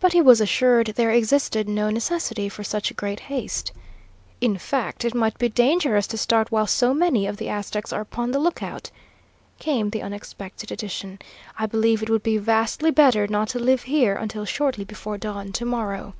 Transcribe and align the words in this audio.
But 0.00 0.14
he 0.14 0.20
was 0.20 0.40
assured 0.40 0.88
there 0.96 1.12
existed 1.12 1.68
no 1.68 1.90
necessity 1.90 2.48
for 2.48 2.64
such 2.64 2.96
great 2.96 3.20
haste. 3.30 3.70
"In 4.40 4.58
fact, 4.58 5.04
it 5.04 5.14
might 5.14 5.38
be 5.38 5.48
dangerous 5.48 6.08
to 6.08 6.18
start 6.18 6.50
while 6.50 6.66
so 6.66 6.92
many 6.92 7.24
of 7.24 7.36
the 7.36 7.48
Aztecs 7.48 7.92
are 7.92 8.00
upon 8.00 8.32
the 8.32 8.40
lookout," 8.40 8.90
came 9.60 9.90
the 9.90 10.02
unexpected 10.02 10.72
addition. 10.72 11.20
"I 11.56 11.66
believe 11.66 12.02
it 12.02 12.10
would 12.10 12.24
be 12.24 12.36
vastly 12.36 12.90
better 12.90 13.28
not 13.28 13.48
to 13.50 13.60
leave 13.60 13.84
here 13.84 14.16
until 14.16 14.44
shortly 14.44 14.82
before 14.82 15.18
dawn, 15.18 15.52
to 15.52 15.64
morrow." 15.64 16.14